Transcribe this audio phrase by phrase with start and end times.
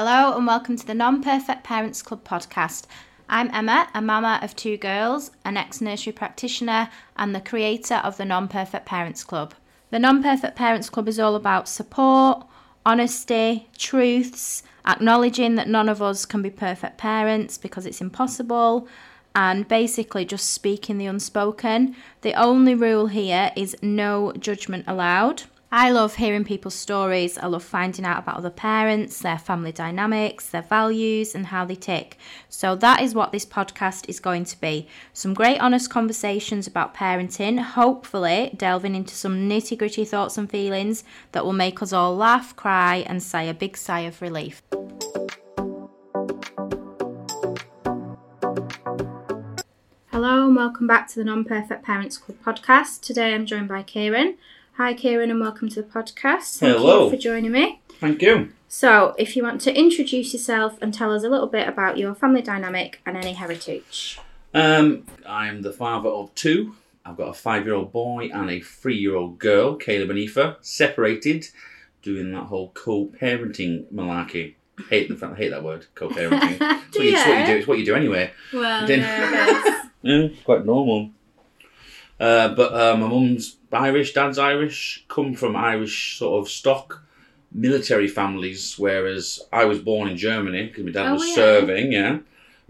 [0.00, 2.84] Hello and welcome to the Non Perfect Parents Club podcast.
[3.28, 8.16] I'm Emma, a mama of two girls, an ex nursery practitioner, and the creator of
[8.16, 9.54] the Non Perfect Parents Club.
[9.90, 12.46] The Non Perfect Parents Club is all about support,
[12.86, 18.86] honesty, truths, acknowledging that none of us can be perfect parents because it's impossible,
[19.34, 21.96] and basically just speaking the unspoken.
[22.20, 25.42] The only rule here is no judgment allowed.
[25.70, 27.36] I love hearing people's stories.
[27.36, 31.74] I love finding out about other parents, their family dynamics, their values, and how they
[31.74, 32.16] tick.
[32.48, 36.94] So, that is what this podcast is going to be some great, honest conversations about
[36.94, 42.16] parenting, hopefully, delving into some nitty gritty thoughts and feelings that will make us all
[42.16, 44.62] laugh, cry, and sigh a big sigh of relief.
[50.10, 53.02] Hello, and welcome back to the Non Perfect Parents Club podcast.
[53.02, 54.36] Today I'm joined by Kieron.
[54.78, 56.58] Hi, Kieron, and welcome to the podcast.
[56.58, 57.06] Thank Hello.
[57.06, 57.82] you for joining me.
[57.98, 58.52] Thank you.
[58.68, 62.14] So, if you want to introduce yourself and tell us a little bit about your
[62.14, 64.20] family dynamic and any heritage.
[64.54, 66.76] Um, I'm the father of two.
[67.04, 71.48] I've got a five-year-old boy and a three-year-old girl, Caleb and Aoife, separated,
[72.02, 74.54] doing that whole co-parenting malarkey.
[74.90, 76.56] Hate the fact, I hate that word, co-parenting.
[76.60, 77.56] it's, Do what you, it's what you do.
[77.56, 78.30] It's what you do anyway.
[78.52, 81.10] Well, Didn't- Yeah, quite normal.
[82.20, 87.02] Uh, but uh, my mum's Irish, dad's Irish, come from Irish sort of stock
[87.52, 91.34] military families, whereas I was born in Germany because my dad Oh, was yeah.
[91.34, 92.18] serving, yeah.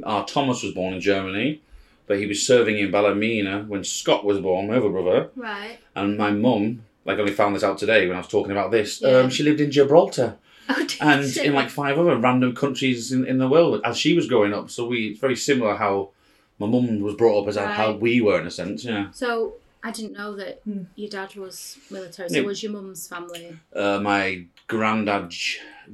[0.04, 1.60] Our Thomas was born in Germany,
[2.06, 5.30] but he was serving in Ballymena when Scott was born, my other brother.
[5.36, 5.78] right.
[5.96, 8.70] And my mum, like I only found this out today when I was talking about
[8.70, 9.18] this, Yeah.
[9.18, 10.36] um, she lived in Gibraltar
[10.68, 14.28] Oh, and in like five other random countries in, in the world as she was
[14.28, 14.70] growing up.
[14.70, 16.10] So we it's very similar how
[16.58, 18.84] my mum was brought up as how we were in a sense.
[18.84, 19.10] Yeah.
[19.12, 19.54] So,
[19.88, 20.82] I didn't know that Hmm.
[20.96, 22.28] your dad was military.
[22.28, 22.42] So, Yeah.
[22.42, 23.58] was your mum's family?
[23.74, 25.32] Uh, my granddad,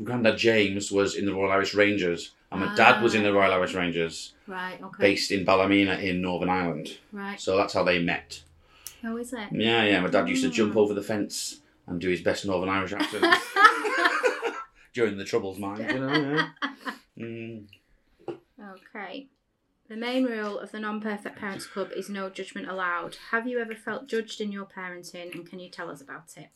[0.02, 3.52] granddad James was in the Royal Irish Rangers, and my dad was in the Royal
[3.52, 5.00] Irish Rangers, Right, okay.
[5.00, 6.98] based in Ballymena in Northern Ireland.
[7.12, 7.40] Right.
[7.40, 8.42] So that's how they met.
[9.00, 9.48] How is it?
[9.52, 10.00] Yeah, yeah.
[10.00, 10.78] My dad used to jump Hmm.
[10.78, 13.22] over the fence and do his best Northern Irish accent
[14.92, 16.12] during the Troubles, mind you know.
[16.34, 16.48] Yeah.
[17.16, 17.66] Mm.
[18.58, 19.28] Okay.
[19.88, 23.16] The main rule of the Non Perfect Parents Club is no judgment allowed.
[23.30, 26.48] Have you ever felt judged in your parenting and can you tell us about it?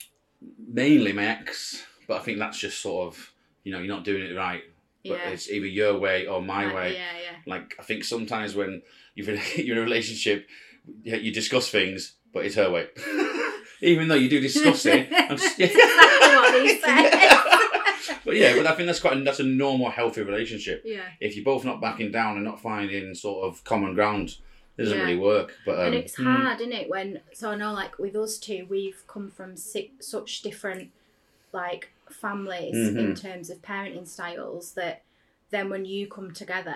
[0.69, 3.33] mainly my ex, but I think that's just sort of
[3.65, 4.63] you know you're not doing it right.
[5.05, 5.31] But Yeah.
[5.31, 6.93] it's either your way or my Right, way.
[6.95, 7.37] Yeah, yeah.
[7.45, 8.83] Like I think sometimes when
[9.17, 9.29] you've
[9.59, 10.47] you're in a relationship,
[11.03, 12.87] you you discuss things, but it's her way.
[13.81, 17.38] Even though you do discuss it, I'm s- That's exactly what they say.
[18.29, 20.83] But yeah, but I think that's quite a, that's a normal, healthy relationship.
[20.85, 21.03] yeah.
[21.21, 24.37] If you're both not backing down and not finding sort of common ground,
[24.77, 25.05] it doesn't Yeah.
[25.05, 25.55] really work.
[25.67, 26.89] But um, and it's mm, hard, isn't it?
[26.89, 30.91] When so I know, like with us two, we've come from si- such different
[31.53, 33.21] like families in Mhm.
[33.21, 35.03] terms of parenting styles that
[35.51, 36.75] then when you come together,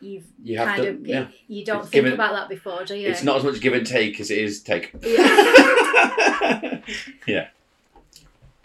[0.00, 1.26] you've You have kind to- of yeah.
[1.48, 3.08] you don't It's think given- about that before, do you?
[3.08, 4.92] It's not as much give and take as it is take.
[5.02, 6.80] Yeah.
[7.26, 7.48] Yeah.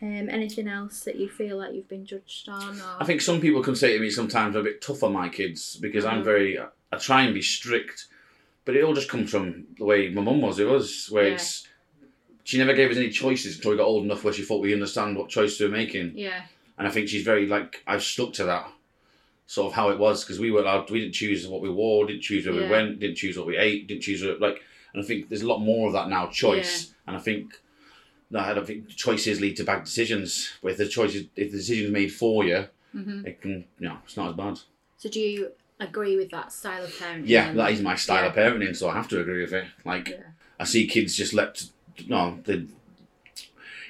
[0.02, 2.80] Um, anything else that you feel like you've been judged on?
[2.80, 2.98] Or...
[3.00, 5.28] I think some people can say to me sometimes I'm a bit tough on my
[5.30, 6.26] kids because I'm Mhm.
[6.26, 8.08] very, I try and be strict,
[8.64, 10.60] but it all just comes from the way my mum was.
[10.60, 11.34] It was where Yeah.
[11.34, 11.68] it's,
[12.44, 14.74] she never gave us any choices until we got old enough where she thought we
[14.74, 16.14] understand what choices we were making.
[16.16, 16.44] Yeah.
[16.78, 18.72] And I think she's very like I've stuck to that
[19.48, 22.06] sort of how it was because we were allowed, we didn't choose what we wore,
[22.06, 22.66] didn't choose where Yeah.
[22.66, 24.62] we went, didn't choose what we ate, didn't choose what, like.
[24.94, 26.94] And I think there's a lot more of that now, choice.
[27.08, 27.60] And I think
[28.36, 30.52] I don't think choices lead to bad decisions.
[30.62, 33.98] But if the choices, if the decision's made for you, hmm it can, you know,
[34.06, 34.60] it's not as bad.
[34.98, 37.24] So do you agree with that style of parenting?
[37.28, 39.66] Yeah, that is my style of parenting, so I have to agree with it.
[39.86, 40.24] Like, Yeah.
[40.60, 41.68] I see kids just left,
[42.08, 42.66] no, they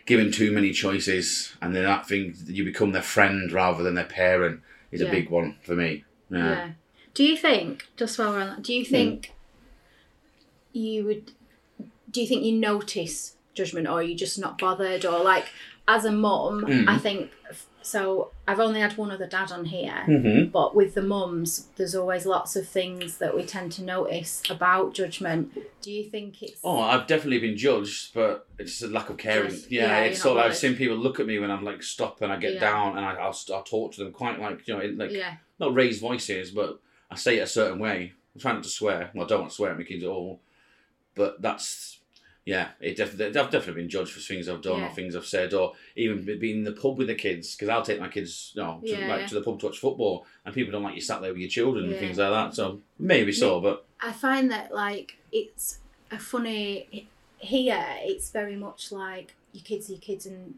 [0.06, 4.06] given too many choices, and then that thing you become their friend rather than their
[4.06, 4.62] parent
[4.92, 5.08] is Yeah.
[5.08, 6.04] a big one for me.
[6.30, 6.38] Yeah.
[6.50, 6.72] Yeah.
[7.14, 8.92] Do you think, just while we're on that, do you Hmm.
[8.92, 9.34] think
[10.74, 11.31] you would,
[12.12, 15.03] do you think you notice judgment or are you just not bothered?
[15.06, 15.47] Or like,
[15.88, 16.88] as a mum, Mm.
[16.88, 17.31] I think,
[17.81, 20.04] so I've only had one other dad on here.
[20.06, 20.50] Mm-hmm.
[20.51, 24.94] But with the mums, there's always lots of things that we tend to notice about
[24.94, 25.57] judgment.
[25.81, 29.50] Do you think it's Oh, I've definitely been judged, but it's a lack of caring.
[29.51, 31.81] Just- yeah, yeah, it's sort of I've seen people look at me when I'm like
[31.81, 32.59] stop and I get Yeah.
[32.59, 35.74] down and I, I'll, I'll talk to them quite like you know like yeah, not
[35.74, 38.12] raised voices, but I say it a certain way.
[38.36, 39.12] I'm trying not to swear.
[39.15, 40.42] Well, I don't want to swear at my kids at all.
[41.15, 41.96] But that's,
[42.47, 44.88] yeah, it definitely, I've definitely been judged for things I've done Yeah.
[44.88, 47.81] or things I've said, or even being in the pub with the kids, because I'll
[47.83, 50.55] take my kids, you know, to, Yeah, like, to the pub to watch football, and
[50.55, 51.91] people don't like you sat there with your children Yeah.
[51.91, 52.55] and things like that.
[52.55, 55.79] So maybe so, but I find that like it's
[56.09, 57.85] a funny here.
[58.11, 60.55] It's very much like your kids are your kids, and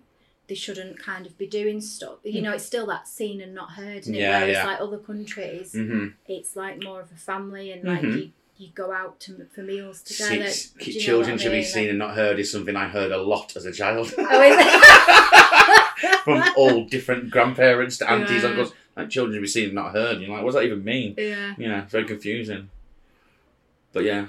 [0.47, 2.19] they shouldn't kind of be doing stuff.
[2.23, 4.65] You know, it's still that seen and not heard, and Yeah, whereas yeah.
[4.65, 8.15] like other countries, hmm it's like more of a family and like Mhm.
[8.15, 10.47] you, you go out to, for meals together.
[10.49, 13.11] Six, you know children I should be seen and not heard is something I heard
[13.11, 16.19] a lot as a child Oh, is it?
[16.25, 18.49] from all different grandparents to aunties, Yeah.
[18.49, 18.73] uncles.
[18.97, 20.13] Like children should be seen and not heard.
[20.17, 21.15] And you're like, what does that even mean?
[21.17, 21.53] yeah.
[21.57, 22.69] You know, it's very confusing.
[23.93, 24.27] But yeah.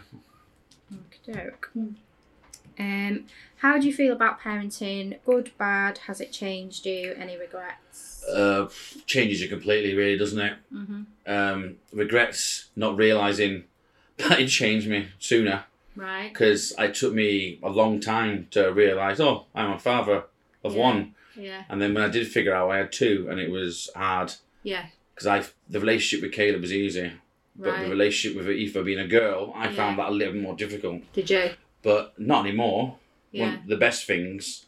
[2.79, 5.19] Um, how do you feel about parenting?
[5.27, 5.99] Good, bad?
[6.07, 7.15] Has it changed you?
[7.19, 8.25] Any regrets?
[8.33, 8.69] uh,
[9.07, 10.55] changes you completely, really, doesn't it?
[10.71, 13.65] hmm Um, regrets not realizing
[14.29, 15.65] that it changed me sooner
[15.97, 16.33] Right.
[16.33, 20.25] because it took me a long time to realize, oh, I'm a father
[20.65, 20.81] of Yeah.
[20.81, 21.15] one.
[21.37, 21.65] Yeah.
[21.69, 24.33] And then when I did figure out I had two, and it was hard
[24.63, 24.87] Yeah.
[25.15, 27.13] because I the relationship with Caleb was easy,
[27.57, 29.73] but the relationship with Aoife being a girl, I Yeah.
[29.77, 31.03] found that a little more difficult.
[31.13, 31.51] Did you?
[31.83, 32.99] But not anymore.
[33.33, 33.47] Yeah.
[33.47, 34.67] One of the best things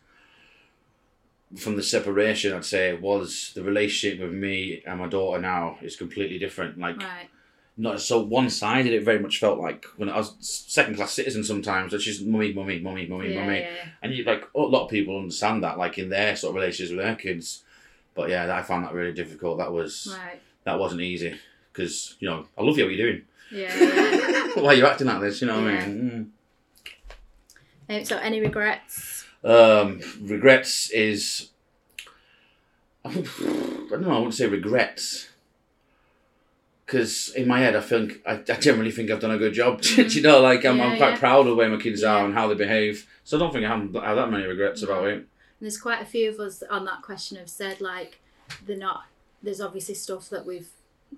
[1.56, 5.96] from the separation, I'd say, was the relationship with me and my daughter now is
[5.96, 6.78] completely different.
[6.78, 7.28] Like, Right.
[7.76, 8.92] Not so one sided.
[8.92, 11.94] It very much felt like when I was second class citizen sometimes.
[11.94, 13.84] It's just mummy, mummy, mummy, mummy, Yeah, mummy, yeah.
[14.02, 16.96] and you like a lot of people understand that, like in their sort of relationships
[16.96, 17.64] with their kids.
[18.14, 19.58] But yeah, I found that really difficult.
[19.58, 20.40] That was Right.
[20.64, 21.38] that wasn't easy
[21.72, 22.84] because you know I love you.
[22.84, 23.22] What you're doing?
[23.54, 24.48] Yeah.
[24.54, 25.42] Why are you acting like this?
[25.42, 25.75] You know what.
[25.75, 26.32] I mean?
[27.90, 29.26] um, so, any regrets?
[29.44, 29.82] Mm.
[29.82, 31.50] Um, regrets is
[33.04, 34.10] I don't know.
[34.10, 35.28] I wouldn't say regrets.
[36.92, 39.80] Because in my head, I think I, I generally think I've done a good job.
[39.80, 40.22] Do you mm.
[40.22, 41.18] know, like I'm, Yeah, I'm quite yeah.
[41.18, 42.12] proud of the way my kids Yeah.
[42.12, 43.08] are and how they behave.
[43.24, 45.14] So I don't think I have, I have that many regrets about it.
[45.14, 45.26] And
[45.62, 48.20] there's quite a few of us on that question have said like
[48.66, 49.04] they're not.
[49.42, 50.68] There's obviously stuff that we've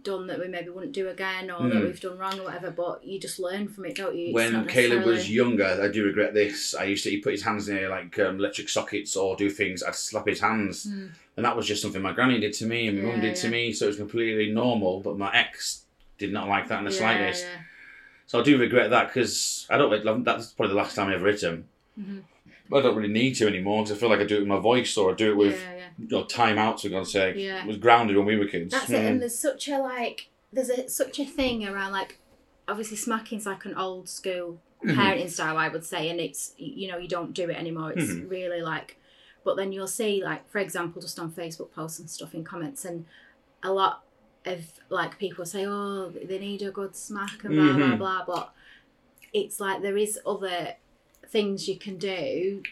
[0.02, 1.84] done that we maybe wouldn't do again or that Mm.
[1.84, 2.70] we've done wrong or whatever.
[2.70, 4.26] But you just learn from it, don't you?
[4.26, 6.74] It's when not Caleb was younger, I do regret this.
[6.74, 9.82] I used to he put his hands near like um, electric sockets or do things.
[9.82, 11.10] I'd slap his hands, Mm.
[11.36, 13.36] and that was just something my granny did to me and my mum Yeah, did
[13.36, 13.72] to me.
[13.72, 15.00] So it was completely normal.
[15.00, 15.84] But my ex
[16.18, 17.44] did not like that in the yeah, slightest.
[17.44, 17.60] yeah.
[18.26, 20.24] So I do regret that because I don't.
[20.24, 21.68] That's probably the last time I ever hit him.
[21.98, 22.22] Mhm.
[22.72, 24.58] I don't really need to anymore because I feel like I do it with my
[24.58, 25.88] voice or I do it with yeah, yeah.
[25.98, 26.80] you know, time out.
[26.80, 27.62] For God's sake, Yeah.
[27.62, 28.72] it was grounded when we were kids.
[28.72, 28.98] That's Yeah.
[29.00, 29.10] it.
[29.12, 32.18] And there's such a like, there's a such a thing around like,
[32.66, 34.94] obviously smacking's like an old school Mhm.
[34.96, 37.92] parenting style, I would say, and it's you know you don't do it anymore.
[37.92, 38.30] It's Mhm.
[38.30, 38.96] really like,
[39.44, 42.84] but then you'll see like, for example, just on Facebook posts and stuff in comments,
[42.84, 43.04] and
[43.62, 44.04] a lot
[44.46, 48.54] of like people say, oh, they need a good smack and blah blah blah, but
[49.32, 50.74] it's like there is other
[51.30, 52.62] things you can do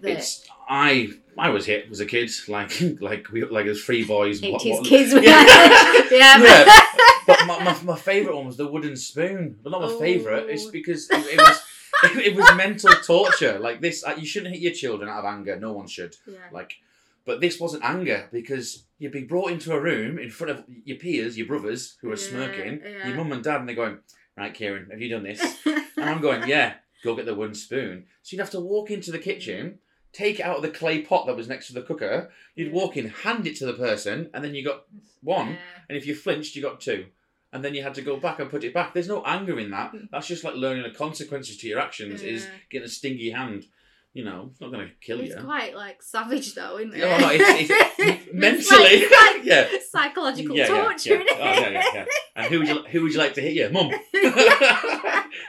[0.00, 4.04] that It's I I was hit as a kid like like we like as three
[4.04, 4.40] boys.
[4.42, 5.12] what- what- kids.
[5.14, 5.20] Yeah.
[6.10, 6.42] yeah.
[6.42, 6.80] Yeah.
[7.26, 9.58] but my, my, my favourite one was the wooden spoon.
[9.62, 9.98] But not my Oh.
[9.98, 10.48] favourite.
[10.48, 11.60] It's because it, it was
[12.04, 13.58] it, it was mental torture.
[13.58, 15.58] Like this, uh, you shouldn't hit your children out of anger.
[15.58, 16.16] No one should.
[16.26, 16.38] yeah.
[16.52, 16.74] Like,
[17.24, 20.96] but this wasn't anger because you'd be brought into a room in front of your
[20.98, 23.06] peers, your brothers who are Yeah, smirking, yeah.
[23.08, 23.98] your mum and dad, and they're going,
[24.36, 28.06] "Right, Kieron, have you done this?" and I'm going, "Yeah." Go get the wooden spoon.
[28.22, 29.78] So you'd have to walk into the kitchen,
[30.12, 32.30] take it out of the clay pot that was next to the cooker.
[32.54, 34.84] You'd walk in, hand it to the person, and then you got
[35.22, 35.50] one.
[35.50, 35.56] Yeah.
[35.88, 37.06] And if you flinched, you got two.
[37.52, 38.94] And then you had to go back and put it back.
[38.94, 39.92] There's no anger in that.
[39.92, 40.08] Mm.
[40.10, 43.66] That's just like learning the consequences to your actions is getting a stingy hand.
[44.14, 45.34] You know, it's not going to kill It's you.
[45.36, 47.02] It's quite like savage though, isn't it?
[47.02, 49.78] Oh, it's, it's, mentally, it's like yeah.
[49.90, 51.14] psychological Yeah, yeah, torture.
[51.14, 51.24] yeah.
[51.30, 52.04] Oh, yeah, yeah, yeah.
[52.36, 53.90] And who would you who would you like to hit you, mum?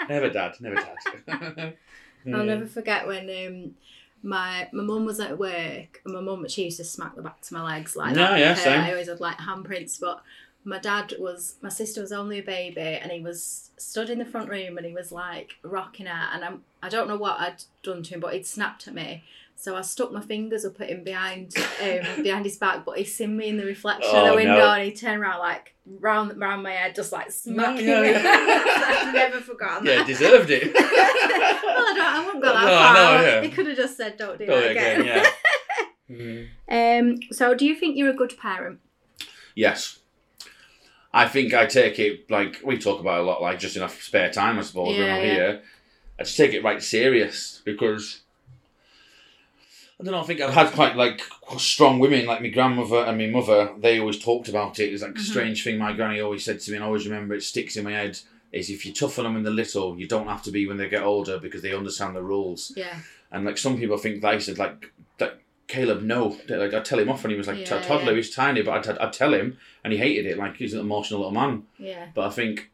[0.09, 0.53] never, dad.
[0.61, 1.73] Never, dad.
[2.33, 3.71] I'll never forget when um,
[4.23, 7.51] my my mum was at work and my mum she used to smack the backs
[7.51, 8.39] of my legs like Yeah, that.
[8.39, 8.79] yeah, same.
[8.81, 10.23] I always had like handprints, but
[10.65, 14.25] my dad was my sister was only a baby and he was stood in the
[14.25, 17.63] front room and he was like rocking her and I'm I don't know what I'd
[17.83, 19.23] done to him, but he'd snapped at me.
[19.55, 23.03] So I stuck my fingers up at him behind um, behind his back, but he
[23.05, 24.71] seen me in the reflection of Oh, the window no.
[24.73, 28.13] and he turned around like round round my head, just like smacking yeah, me.
[28.15, 30.07] I've never forgotten Yeah, that.
[30.07, 30.73] deserved it.
[30.73, 32.05] well, I don't.
[32.05, 32.93] I wouldn't go that No, far.
[32.93, 33.41] no, yeah.
[33.41, 35.25] He could have just said, "Don't do Go that again, again."
[36.09, 36.47] yeah.
[36.69, 37.01] Mhm.
[37.11, 37.19] Um.
[37.31, 38.79] So, do you think you're a good parent?
[39.55, 39.99] Yes.
[41.13, 44.31] I think I take it like we talk about a lot, like just enough spare
[44.31, 45.33] time, I suppose, when Yeah, I'm yeah.
[45.33, 45.61] here.
[46.19, 48.21] I just take it right serious because
[49.99, 50.21] I don't know.
[50.21, 51.21] I think I've had quite like
[51.57, 53.73] strong women, like my grandmother and my mother.
[53.77, 54.91] They always talked about it.
[54.91, 55.19] It's like a Mhm.
[55.31, 57.83] strange thing my granny always said to me, and I always remember it sticks in
[57.83, 58.19] my head.
[58.51, 60.87] Is if you toughen them when they're little, you don't have to be when they
[60.87, 62.71] get older because they understand the rules.
[62.75, 62.99] Yeah.
[63.31, 66.99] And like some people think that I said like that Caleb no, like I'd tell
[66.99, 68.11] him off when he was like Yeah, a toddler, yeah.
[68.11, 70.37] he was tiny, but I'd, I'd tell him and he hated it.
[70.37, 71.63] Like he's an emotional little man.
[71.77, 72.07] Yeah.
[72.13, 72.69] But I think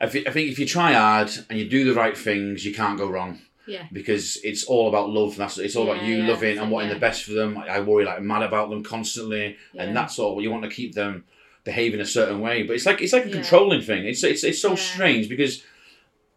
[0.00, 2.98] I, I think if you try hard and you do the right things, you can't
[2.98, 3.40] go wrong.
[3.66, 3.86] Yeah.
[3.92, 5.36] because it's all about love.
[5.36, 6.94] That's it's all about you yeah, loving and wanting yeah.
[6.94, 7.56] the best for them.
[7.56, 9.84] I worry like mad about them constantly, Yeah.
[9.84, 10.40] and that's all.
[10.42, 11.24] You want to keep them
[11.62, 13.34] behaving a certain way, but it's like it's like a Yeah.
[13.34, 14.06] controlling thing.
[14.06, 14.74] It's it's it's so Yeah.
[14.76, 15.62] strange because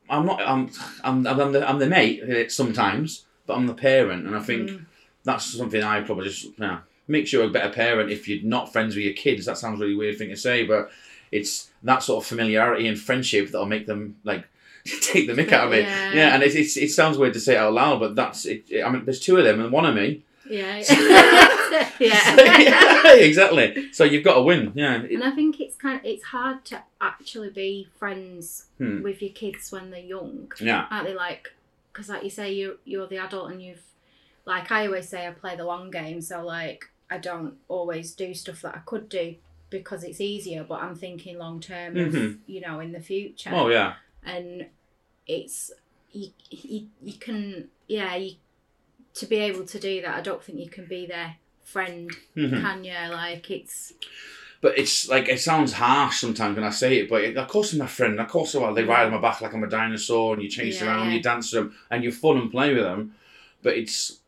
[0.10, 0.70] I'm not I'm
[1.04, 4.70] I'm I'm the, I'm the mate uh, sometimes, but I'm the parent, and I think
[4.70, 4.86] Mm.
[5.24, 8.96] that's something I probably just yeah, makes you a better parent if you're not friends
[8.96, 9.46] with your kids.
[9.46, 10.90] That sounds really weird thing to say, but
[11.32, 14.46] it's that sort of familiarity and friendship that'll make them like
[15.02, 15.80] take the mick out of me.
[15.82, 16.14] Yeah.
[16.14, 18.66] Yeah, and it, it's, it sounds weird to say it out loud, but that's it.
[18.86, 20.24] I mean, there's two of them and one of me.
[20.50, 20.82] Yeah.
[20.82, 21.90] So, yeah.
[22.00, 23.92] yeah, exactly.
[23.94, 24.74] So you've got to win.
[24.76, 24.96] Yeah.
[24.96, 29.02] And I think it's kind of it's hard to actually be friends Hmm.
[29.02, 30.86] with your kids when they're young, yeah.
[30.92, 31.14] aren't they?
[31.16, 31.54] Like,
[31.94, 33.84] because like you say, you you're the adult and you've,
[34.46, 36.20] like I always say, I play the long game.
[36.22, 39.36] So like I don't always do stuff that I could do
[39.70, 42.40] because it's easier, but I'm thinking long term of Mhm.
[42.48, 43.52] you know in the future.
[43.54, 43.94] Oh yeah.
[44.26, 44.68] and
[45.28, 45.72] it's
[46.12, 48.36] you, you, you can yeah you
[49.16, 52.62] to be able to do that i don't think you can be their friend Mhm.
[52.62, 53.94] can you like it's
[54.64, 57.10] But it's like it sounds harsh sometimes when I say it.
[57.10, 58.20] But of course, I'm my friend.
[58.20, 60.80] Of course, well, they ride on my back like I'm a dinosaur, and you chase
[60.82, 61.14] Yeah, around, yeah.
[61.16, 63.14] you dance with them, and you fun and play with them.
[63.62, 64.20] But it's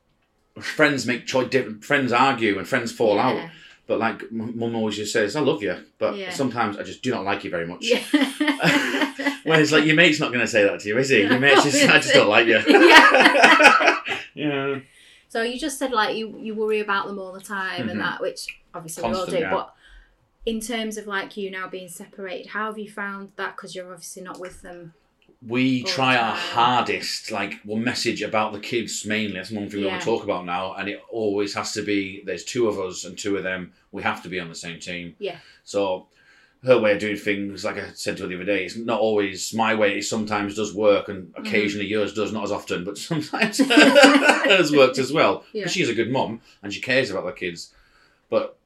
[0.59, 1.49] friends make choice.
[1.49, 3.49] Different friends argue and friends fall out.
[3.87, 6.31] But like mum always just says, "I love you," but Yeah.
[6.31, 7.79] sometimes I just do not like you very much.
[7.85, 8.03] yeah
[9.45, 11.21] Whereas like your mate's not going to say that to you, is he?
[11.21, 12.59] Your mate's just, I just don't like you.
[12.67, 13.97] Yeah.
[14.35, 14.79] yeah.
[15.29, 17.91] so you just said like you you worry about them all the time Mhm.
[17.91, 19.51] and that which obviously Constant, we all do yeah.
[19.51, 19.74] but
[20.45, 23.91] in terms of like you now being separated how have you found that because you're
[23.91, 24.93] obviously not with them
[25.47, 27.29] We try our hardest.
[27.31, 29.33] Like we'll message about the kids mainly.
[29.35, 32.23] That's one thing we want to talk about now, and it always has to be.
[32.25, 33.73] There's two of us and two of them.
[33.91, 35.15] We have to be on the same team.
[35.19, 35.37] Yeah.
[35.63, 36.07] So
[36.63, 38.99] her way of doing things, like I said to her the other day, it's not
[38.99, 39.97] always my way.
[39.99, 41.45] It sometimes does work, and Mm-hmm.
[41.45, 43.57] occasionally yours does, not as often, but sometimes
[44.49, 45.43] hers works as well.
[45.53, 45.67] Yeah.
[45.67, 47.71] She's a good mum and she cares about the kids.
[48.29, 48.57] But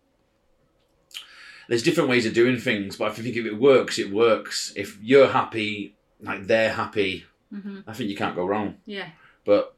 [1.70, 2.98] there's different ways of doing things.
[2.98, 4.74] But I think if it works, it works.
[4.76, 8.76] If you're happy, like they're happy, hmm I think you can't go wrong.
[8.86, 9.10] yeah
[9.46, 9.76] But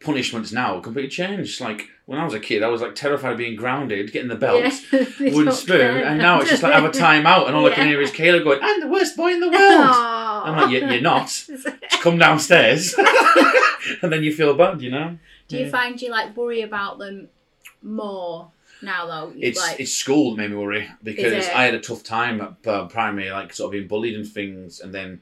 [0.00, 1.60] punishments now completely changed.
[1.60, 4.34] Like when I was a kid, I was like terrified of being grounded, getting the
[4.36, 4.62] belt,
[4.92, 5.04] Yeah.
[5.34, 7.70] Wooden spoon, care and now it's just like have a time out, and all I
[7.74, 10.46] can hear is Kayla going, "I'm the worst boy in the world." Aww.
[10.46, 11.26] I'm like, "You- "You're not."
[11.90, 12.94] Just come downstairs,
[14.02, 15.18] and then you feel bad, you know.
[15.48, 15.70] Do you Yeah.
[15.70, 17.28] find you like worry about them
[17.82, 18.50] more
[18.82, 19.32] now though?
[19.38, 22.66] It's like, it's school that made me worry because I had a tough time at
[22.66, 25.20] uh, primary, like sort of being bullied and things, and then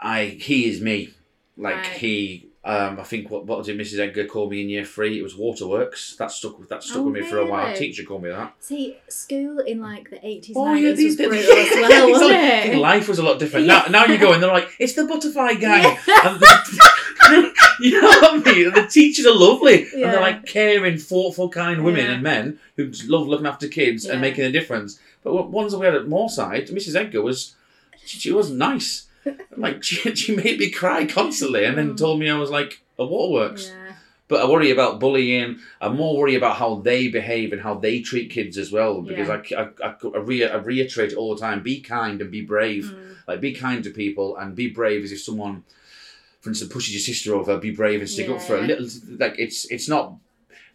[0.00, 1.14] I he is me,
[1.56, 1.86] like Right.
[1.86, 2.48] he.
[2.66, 5.18] Um, I think what what did Mrs Edgar call me in year three?
[5.18, 6.16] It was waterworks.
[6.16, 7.66] That stuck with that stuck Oh, with me for a while.
[7.66, 7.78] really?
[7.78, 8.54] Teacher called me that.
[8.58, 12.30] see school in like the eighties, Oh nineties these was days- brutal as well, wasn't
[12.32, 12.78] it?
[12.78, 13.66] life was a lot different.
[13.66, 13.84] Yeah.
[13.90, 15.98] Now, now you go and they're like, it's the butterfly gang.
[16.08, 17.50] Yeah.
[17.80, 18.66] You know what I mean?
[18.68, 19.84] And the teachers are lovely.
[19.92, 22.12] And they're like caring, thoughtful, kind women Yeah.
[22.12, 24.12] and men who love looking after kids Yeah.
[24.12, 24.98] and making a difference.
[25.22, 26.94] But ones that we had at Moorside, Mrs.
[26.96, 27.54] Edgar was,
[28.04, 29.06] she, she wasn't nice.
[29.56, 31.98] Like, she, she made me cry constantly and then Mm.
[31.98, 33.68] told me I was like a waterworks.
[33.68, 33.94] Yeah.
[34.28, 35.58] But I worry about bullying.
[35.80, 39.00] I'm more worry about how they behave and how they treat kids as well.
[39.02, 42.30] Because I, I, I, I, re- I reiterate it all the time: be kind and
[42.30, 42.84] be brave.
[42.86, 43.16] Mm.
[43.28, 45.04] Like, be kind to people and be brave.
[45.04, 45.62] As if someone,
[46.44, 48.86] for instance, pushes your sister over, be brave and stick up for a little.
[49.18, 50.14] Like, it's it's not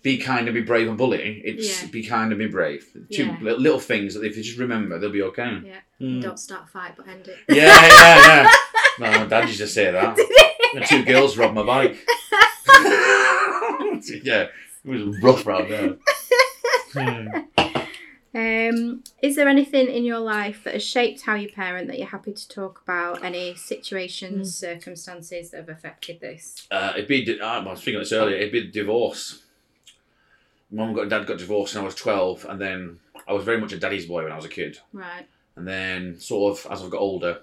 [0.02, 1.42] be kind and be brave and bully.
[1.46, 1.90] It's Yeah.
[1.90, 2.86] be kind and be brave.
[3.14, 3.38] Two Yeah.
[3.42, 5.60] li- little things that if you just remember, they'll be okay.
[5.64, 5.80] Yeah.
[6.02, 6.22] Mm.
[6.24, 7.38] Don't start a fight, but end it.
[7.48, 8.52] Yeah, yeah, yeah.
[9.00, 10.18] No, my dad used to say that.
[10.74, 11.98] The two girls robbed my bike.
[14.24, 14.52] yeah, it
[14.86, 15.96] was rough round there.
[16.94, 17.28] Hmm.
[18.34, 22.08] Um, is there anything in your life that has shaped how you parent that you're
[22.08, 23.24] happy to talk about?
[23.24, 26.68] Any situations, circumstances that have affected this?
[26.70, 29.44] Uh, it'd be, I was thinking this earlier, it'd be divorce.
[30.72, 33.74] Mum got dad got divorced when I was 12, and then I was very much
[33.74, 34.78] a daddy's boy when I was a kid.
[34.94, 35.26] Right.
[35.56, 37.42] And then, sort of, as I've got older,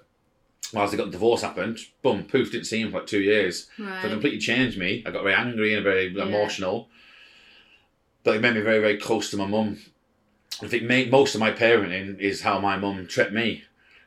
[0.73, 3.19] well, as I got the divorce happened, boom, poof, didn't see him for like two
[3.21, 3.67] years.
[3.77, 5.03] So it completely changed me.
[5.05, 6.23] I got very angry and very Yeah.
[6.23, 6.89] emotional.
[8.23, 9.79] But it made me very, very close to my mum.
[10.61, 13.63] I think most of my parenting is how my mum treated me.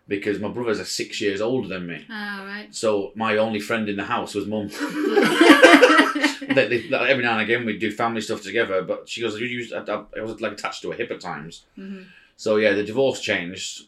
[0.08, 2.04] Because my brothers are six years older than me.
[2.10, 2.74] Ah, right.
[2.74, 4.66] So my only friend in the house was mum.
[6.54, 9.36] they, they, like, every now and again we'd do family stuff together, but she goes,
[9.36, 11.64] I, was like attached to her hip at times.
[11.78, 12.06] Mhm.
[12.36, 13.82] So yeah, the divorce changed,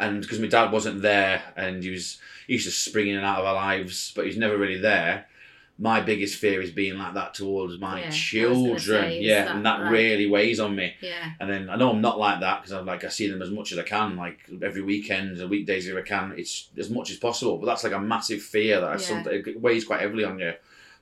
[0.00, 3.24] and because my dad wasn't there, and he was he used to spring in and
[3.24, 5.26] out of our lives, but he's never really there.
[5.90, 8.78] My biggest fear is being like that towards my Yeah, I was gonna children.
[9.02, 10.94] say, yeah, that and that like- really weighs on me.
[11.00, 11.32] Yeah.
[11.40, 13.50] And then I know I'm not like that because I'm like I see them as
[13.50, 16.34] much as I can, like every weekend and weekdays if I can.
[16.36, 18.96] It's as much as possible, but that's like a massive fear that Yeah.
[19.08, 20.52] some, it weighs quite heavily on you.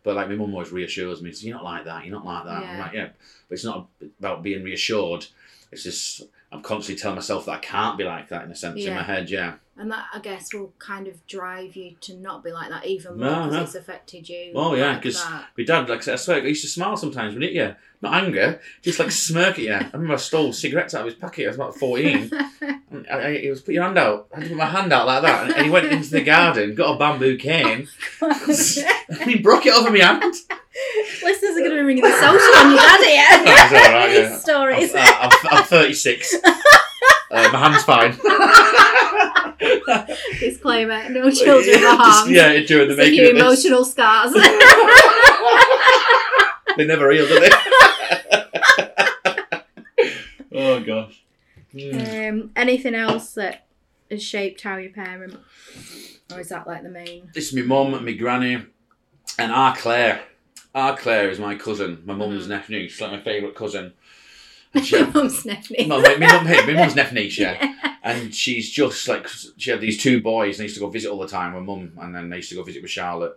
[0.02, 2.44] But like my mum always reassures me, so you're not like that, you're not like
[2.46, 2.62] that.
[2.62, 2.82] I'm Yeah.
[2.84, 3.08] like, yeah,
[3.48, 3.86] but it's not
[4.18, 5.26] about being reassured.
[5.72, 6.22] It's just
[6.52, 9.04] I'm constantly telling myself that I can't be like that in a sense in my
[9.04, 9.30] head.
[9.30, 12.86] Yeah, And that, I guess, will kind of drive you to not be like that
[12.86, 13.62] even more because no.
[13.62, 14.52] it's affected you.
[14.56, 15.44] Oh, yeah, because that.
[15.56, 17.76] my dad, like I said, I swear, I used to smile sometimes when it you,
[18.02, 19.72] not anger, just like smirk at you.
[19.72, 21.44] I remember I stole cigarettes out of his pocket.
[21.44, 22.30] I was about fourteen.
[23.12, 24.28] I, I, he was put your hand out.
[24.32, 26.22] I had to put my hand out like that, and, and he went into the
[26.22, 30.34] garden, got a bamboo cane, oh, and he broke it over my hand.
[31.22, 33.44] Listeners are going to be ringing the social on your dad here.
[33.54, 34.38] That's all right, These yeah.
[34.38, 34.94] stories.
[34.94, 36.34] I'm, uh, I'm, I'm 36.
[37.32, 38.10] Uh, my hand's fine.
[40.40, 42.34] Disclaimer: No children are harmed.
[42.34, 43.40] yeah, during the making of this.
[43.40, 44.32] emotional scars.
[46.76, 47.50] They never heal, do they?
[50.54, 51.22] oh gosh.
[51.74, 52.28] Mm.
[52.30, 53.64] um, anything else that
[54.10, 55.38] has shaped how you parent,
[56.32, 57.30] or is that like the main?
[57.34, 58.64] This is my mum and my granny,
[59.38, 60.22] and our Claire.
[60.74, 62.48] Our Claire is my cousin, my mum's Mhm.
[62.50, 62.88] nephew.
[62.88, 63.92] She's like my favourite cousin.
[64.84, 65.88] She, Your mum's nephew.
[65.88, 67.74] no, my, my, mum, my mum's nephew, yeah.
[68.04, 70.54] And she's just like she had these two boys.
[70.56, 72.50] And they used to go visit all the time with mum, and then they used
[72.50, 73.36] to go visit with Charlotte.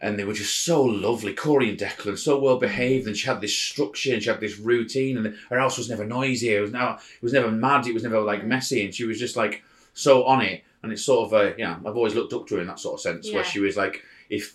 [0.00, 3.40] And they were just so lovely, Corey and Declan, so well behaved, and she had
[3.40, 6.54] this structure and she had this routine, and her house was never noisy.
[6.54, 7.86] It was now, it was never mad.
[7.88, 10.62] It was never like messy, and she was just like so on it.
[10.82, 12.78] And it's sort of uh, a yeah, I've always looked up to her in that
[12.78, 14.54] sort of sense, where she was like, if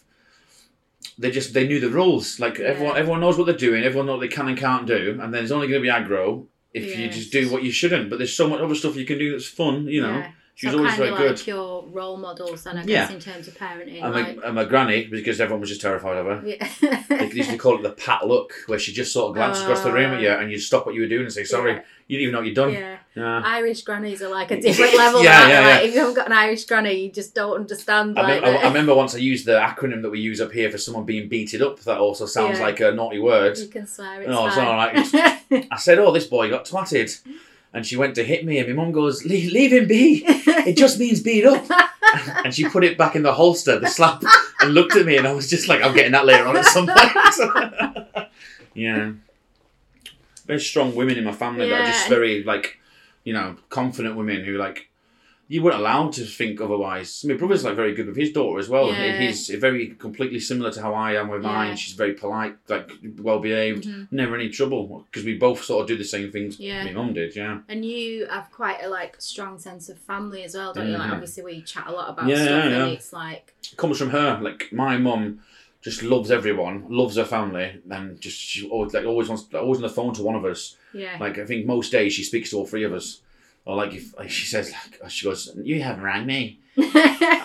[1.18, 2.66] they just they knew the rules, like Yeah.
[2.68, 5.34] everyone everyone knows what they're doing, everyone knows what they can and can't do, and
[5.34, 8.10] then there's only going to be aggro if you just do what you shouldn't.
[8.10, 10.20] But there's so much other stuff you can do that's fun, you know.
[10.20, 10.32] Yeah.
[10.56, 11.38] She was so always kind very of good.
[11.38, 13.08] like your role models, then I Yeah.
[13.08, 14.04] guess in terms of parenting.
[14.04, 16.42] And like, my, and my granny, because everyone was just terrified of her.
[16.48, 17.04] yeah.
[17.10, 19.82] They used to call it the pat look, where she just sort of glanced across
[19.82, 20.40] the room at you oh.
[20.40, 21.82] and you stop what you were doing and say, sorry, Yeah.
[22.08, 22.74] you didn't even know what you'd done.
[22.74, 22.98] yeah.
[23.14, 23.42] Yeah.
[23.44, 25.22] Irish grannies are like a different level.
[25.24, 25.88] Yeah, aren't yeah, like, yeah.
[25.88, 28.18] If you haven't got an Irish granny, you just don't understand.
[28.18, 30.70] I, Like, remember, I, remember once I used the acronym that we use up here
[30.70, 31.80] for someone being beated up.
[31.82, 32.66] That also sounds Yeah.
[32.66, 33.58] like a naughty word.
[33.58, 34.94] you can swear it's No, it's all right.
[35.72, 37.20] I said, "Oh, this boy got twatted,"
[37.74, 40.24] and she went to hit me, and my mum goes, "Leave, leave him be.
[40.62, 41.66] It just means beat up."
[42.44, 44.24] and she put it back in the holster, the slap,
[44.60, 46.66] and looked at me, and I was just like, "I'm getting that later on at
[46.66, 48.28] some point."
[48.74, 49.14] yeah,
[50.46, 52.78] very strong women in my family that are just very like,
[53.24, 54.90] you know, confident women who like.
[55.52, 57.26] You weren't allowed to think otherwise.
[57.28, 58.88] My brother's like very good with his daughter as well.
[58.94, 59.20] Yeah.
[59.20, 61.70] He's very completely similar to how I am with mine.
[61.72, 61.76] Yeah.
[61.76, 62.90] She's very polite, like
[63.28, 64.08] well behaved Mhm.
[64.12, 66.86] never any trouble because we both sort of do the same things Yeah.
[66.86, 70.56] my mum did yeah And you have quite a like strong sense of family as
[70.56, 70.98] well, don't you?
[70.98, 71.16] Like Mhm.
[71.18, 74.12] obviously we chat a lot about Yeah, stuff, yeah, and it's like it comes from
[74.12, 75.40] her like my mum
[75.82, 79.84] just loves everyone loves her family and just she always like always wants always on
[79.84, 82.58] the phone to one of us yeah, like I think most days she speaks to
[82.58, 83.08] all three of us
[83.66, 86.90] or like if like she says like she goes you haven't rang me and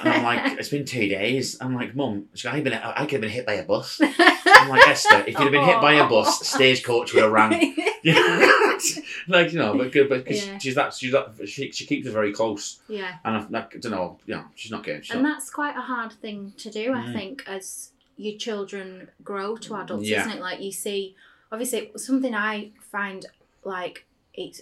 [0.08, 3.12] I'm like it's been two days I'm like mum she goes, I've been I could
[3.12, 5.94] have been hit by a bus I'm like Esther if you'd have been hit by
[5.94, 8.52] a bus stagecoach would have rang yeah.
[9.28, 10.58] like you know but good but 'cause Yeah.
[10.58, 13.14] she's that she's that she, she keeps it very close yeah.
[13.24, 15.02] And I, like, I don't know, yeah, she's not getting.
[15.02, 17.12] She's And not, that's quite a hard thing to do, I Mm.
[17.12, 20.20] think, as your children grow to adults, Yeah.
[20.20, 20.40] isn't it?
[20.40, 21.16] Like you see,
[21.50, 23.26] obviously, something I find
[23.64, 24.60] like it's,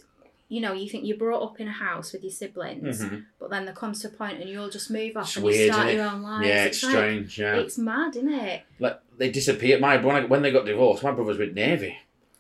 [0.49, 3.25] you know, you think you're brought up in a house with your siblings, Mhm.
[3.41, 5.45] but then there comes to a point and you all just move off It's and
[5.45, 6.47] weird, you start your own lives.
[6.47, 7.39] yeah, it's, like, strange.
[7.39, 8.63] Yeah, It's mad, isn't it?
[8.79, 9.81] like they disappeared.
[9.81, 11.97] My when, I, when they got divorced, my brother was with Navy,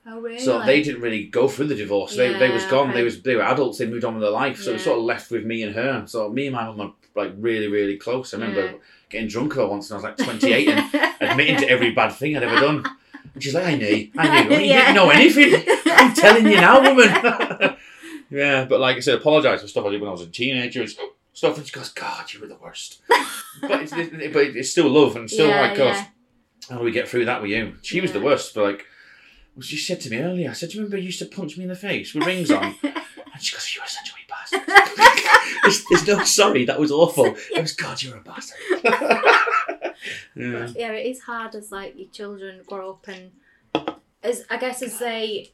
[0.07, 0.38] Oh, really?
[0.38, 2.14] so they didn't really go through the divorce.
[2.17, 2.88] they they was gone.
[2.90, 2.99] okay.
[2.99, 3.79] They was they were adults.
[3.79, 4.61] They moved on with their life.
[4.61, 6.05] So it was sort of left with me and her.
[6.07, 8.35] So me and my mum are like really really close.
[8.35, 8.73] I remember Yeah.
[9.09, 12.11] getting drunk with her once, and I was like 28 and admitting to every bad
[12.12, 12.85] thing I'd ever done.
[13.35, 14.57] And she's like, I knew, I knew.
[14.59, 14.81] You Yeah.
[14.93, 15.55] didn't know anything.
[15.87, 17.75] I'm telling you now, woman.
[18.31, 20.81] yeah, but like I said, apologise for stuff I did when I was a teenager
[20.83, 20.91] and
[21.33, 21.57] stuff.
[21.57, 23.01] And she goes, God, you were the worst.
[23.61, 26.07] but it's, it, but it's still love and still Yeah, like, goes, yeah.
[26.71, 27.75] how do we get through that with you?
[27.83, 28.55] She was the worst.
[28.55, 28.87] But like,
[29.55, 31.57] well, she said to me earlier, I said, Do you remember you used to punch
[31.57, 32.75] me in the face with rings on?
[33.35, 34.61] And she goes, You were such a wee bastard.
[35.65, 37.35] there's, there's no sorry, that was awful.
[37.53, 38.59] It was, God, you're a bastard.
[40.37, 40.69] yeah.
[40.77, 43.33] Yeah, it is hard as like your children grow up and
[44.23, 45.53] as I guess as they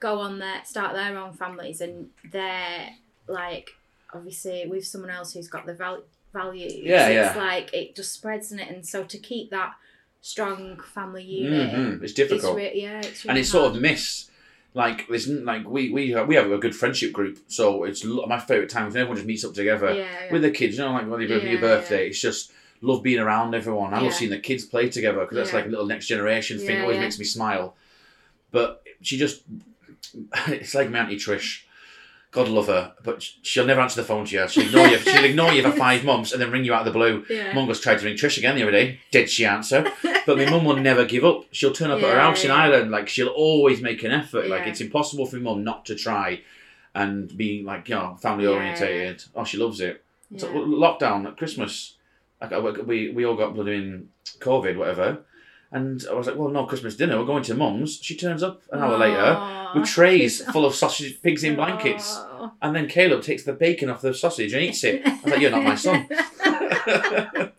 [0.00, 2.90] go on their start their own families and they're
[3.26, 3.70] like
[4.14, 6.74] obviously with someone else who's got the val- values.
[6.82, 7.42] Yeah, it's yeah.
[7.42, 9.74] like it just spreads in it, and so to keep that
[10.20, 12.56] strong family unit, Mhm, It's it's difficult.
[12.56, 14.30] re- yeah, it's really and it's sort of miss.
[14.74, 18.38] Like n- like we we have, we have a good friendship group, so it's my
[18.38, 20.32] favourite time when everyone just meets up together yeah, yeah.
[20.32, 20.76] with the kids.
[20.76, 23.94] You know, like when they Yeah, your birthday, it's just love being around everyone.
[23.94, 26.80] I love seeing the kids play together because that's like a little next generation thing.
[26.80, 27.74] Always makes me smile.
[28.50, 29.42] But she just,
[30.48, 31.62] it's like my auntie Trish.
[32.30, 34.46] God love her, but she'll never answer the phone to you.
[34.48, 34.98] She'll ignore you.
[34.98, 37.24] She'll ignore you for five months and then ring you out of the blue.
[37.30, 37.54] Yeah.
[37.54, 39.00] Mum was tried to ring Trish again the other day.
[39.10, 39.90] Did she answer?
[40.26, 41.44] But my mum will never give up.
[41.52, 42.50] She'll turn up at her Yeah, house in.
[42.50, 42.90] Ireland.
[42.90, 44.46] Like she'll always make an effort.
[44.48, 46.42] Like it's impossible for my mum not to try
[46.94, 49.24] and be like you know family Yeah, orientated.
[49.34, 50.04] Oh, she loves it.
[50.36, 51.94] So, lockdown at Christmas,
[52.42, 52.50] like
[52.86, 55.24] we we all got bloody in COVID, whatever.
[55.70, 57.18] And I was like, well, no Christmas dinner.
[57.18, 57.98] We're going to mum's.
[58.02, 62.16] She turns up an hour later with trays full of sausage, pigs in blankets.
[62.16, 62.52] Aw.
[62.62, 65.06] And then Caleb takes the bacon off the sausage and eats it.
[65.06, 66.08] I was like, you're not my son.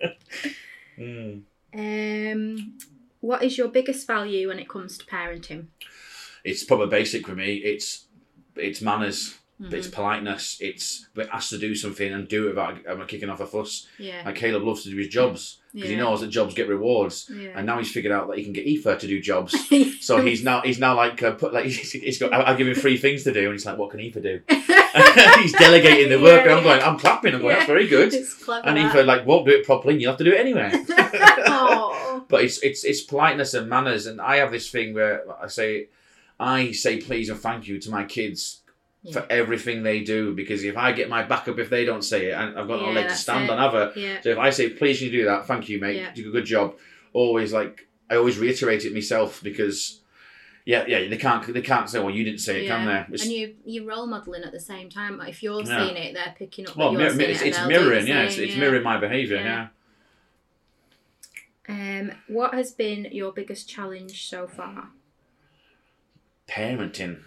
[0.99, 1.43] Mm.
[1.73, 2.77] um,
[3.21, 5.67] what is your biggest value when it comes to parenting?
[6.43, 7.55] It's probably basic for me.
[7.55, 8.05] It's
[8.55, 9.37] it's manners.
[9.61, 9.73] Mhm.
[9.73, 10.57] It's politeness.
[10.61, 13.87] It's we're asked to do something and do it without um, kicking off a fuss.
[13.97, 14.21] Yeah.
[14.25, 15.97] Like Caleb loves to do his jobs because yeah.
[15.97, 17.29] he knows that jobs get rewards.
[17.33, 17.51] Yeah.
[17.55, 19.55] And now he's figured out that he can get Aoife to do jobs.
[20.01, 22.33] So he's now he's now like uh, put like he's, he's got.
[22.33, 24.41] I, I give him three things to do, and he's like, "What can Aoife do?"
[25.41, 28.33] he's delegating the work, and I'm going, "I'm clapping." I'm going, "That's very good." It's
[28.33, 28.67] clever.
[28.67, 28.77] And.
[28.77, 30.71] Aoife like won't do it properly, and you'll have to do it anyway.
[32.29, 35.89] But it's it's it's politeness and manners, and I have this thing where I say,
[36.39, 38.61] I say please and thank you to my kids
[39.01, 39.13] Yeah.
[39.13, 42.27] for everything they do because if I get my back up if they don't say
[42.27, 43.49] it, and I've got no Yeah, leg to stand it.
[43.51, 43.93] on either.
[43.95, 44.19] Yeah.
[44.21, 45.45] So if I say please, you do that?
[45.47, 45.95] Thank you, mate.
[45.95, 46.09] Yeah.
[46.15, 46.75] You did a good job.
[47.13, 50.01] Always like I always reiterate it myself because.
[50.65, 51.51] Yeah, yeah, they can't.
[51.51, 52.99] They can't say, "Well, you didn't say it," can they?
[53.13, 55.19] It's- And you you're role modeling at the same time.
[55.21, 56.75] If you're seeing it, they're picking up.
[56.77, 58.05] well, mir- you're mi- it's, and it's do mirroring.
[58.05, 59.37] Yeah, it's, it's mirroring my behaviour.
[59.37, 59.67] Yeah.
[61.67, 61.99] Yeah.
[62.01, 64.89] Um, what has been your biggest challenge so far?
[66.47, 67.21] parenting,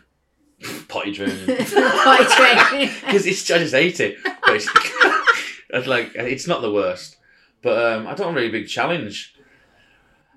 [0.89, 1.47] potty training.
[1.47, 2.91] Potty training.
[3.05, 4.19] because it's I just hate it.
[4.47, 4.91] Basically,
[5.71, 7.17] it's like it's not the worst,
[7.63, 9.35] but um, I don't have a really big challenge.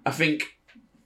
[0.06, 0.58] I think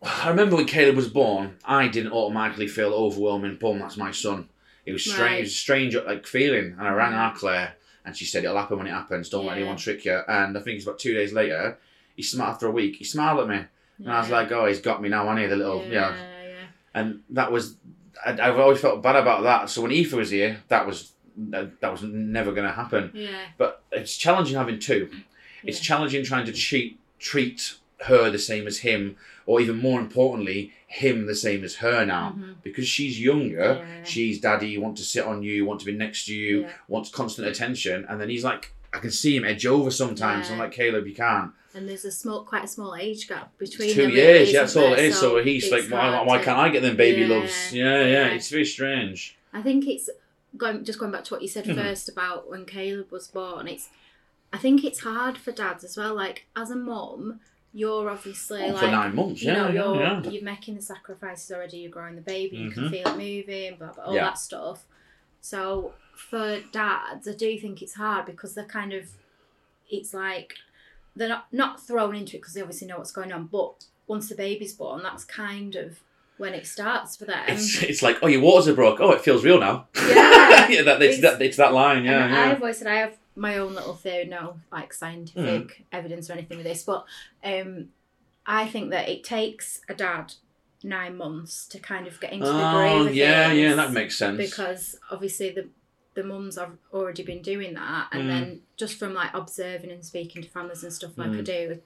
[0.01, 3.57] I remember when Caleb was born, I didn't automatically feel overwhelming.
[3.57, 4.49] Boom, that's my son.
[4.85, 5.37] It was strange, Right.
[5.39, 8.57] it was a strange like feeling, and I rang our Claire, and she said it'll
[8.57, 9.29] happen when it happens.
[9.29, 10.19] Don't let anyone trick you.
[10.27, 11.77] And I think it's about two days later.
[12.15, 12.95] He smiled after a week.
[12.95, 13.65] He smiled at me,
[13.99, 16.15] and I was like, "Oh, he's got me now, he?" The little, yeah, yeah.
[16.15, 16.53] yeah.
[16.95, 17.75] And that was,
[18.25, 19.69] I, I've always felt bad about that.
[19.69, 23.11] So when Aoife was here, that was that was never going to happen.
[23.13, 23.29] Yeah.
[23.57, 25.09] But it's challenging having two.
[25.63, 25.83] It's Yeah.
[25.83, 31.27] challenging trying to treat treat her the same as him, or even more importantly, him
[31.27, 32.35] the same as her now.
[32.37, 32.55] Mhm.
[32.63, 34.03] Because she's younger, Yeah.
[34.03, 36.71] she's daddy, want to sit on you, want to be next to you, Yeah.
[36.87, 40.49] wants constant attention, and then he's like, I can see him edge over sometimes.
[40.49, 41.51] I'm like, Caleb, you can't.
[41.75, 44.75] And there's a small, quite a small age gap between Two them, years, yeah, that's
[44.75, 45.19] all it is.
[45.19, 47.73] So, he's like, why, why can't I get them baby Yeah, loves?
[47.73, 49.37] Yeah, yeah, it's very strange.
[49.53, 50.09] I think it's
[50.57, 51.75] going just going back to what you said Mhm.
[51.75, 53.67] first about when Caleb was born.
[53.67, 53.89] It's
[54.51, 56.15] I think it's hard for dads as well.
[56.15, 57.39] Like as a mum,
[57.71, 60.29] you're obviously Oh, like for nine months, you yeah, know yeah, you're yeah.
[60.31, 61.77] you're making the sacrifices already.
[61.77, 62.57] You're growing the baby.
[62.57, 62.73] You Mhm.
[62.73, 63.75] can feel it moving.
[63.77, 64.85] Blah blah all that stuff.
[65.41, 69.05] So for dads, I do think it's hard because they're kind of
[69.89, 70.55] it's like
[71.19, 73.45] they're not not thrown into it because they obviously know what's going on.
[73.45, 75.99] But once the baby's born, that's kind of
[76.37, 77.43] when it starts for them.
[77.47, 78.99] It's, it's like, oh, your waters are broke.
[79.01, 79.87] Oh, it feels real now.
[79.95, 80.67] Yeah.
[80.69, 82.51] yeah, that, it's, It's- that, it's that line, yeah, yeah.
[82.51, 85.71] I've always said I have my own little theory, no like scientific Mm.
[85.91, 87.05] evidence or anything with this, but
[87.43, 87.89] um,
[88.45, 90.33] I think that it takes a dad
[90.81, 94.37] nine months to kind of get into the groove Oh, yeah, yeah, that makes sense.
[94.37, 95.67] because obviously the
[96.21, 98.27] the mums have already been doing that, and Mm.
[98.27, 101.45] then just from like observing and speaking to families and stuff like I Mm.
[101.45, 101.79] do,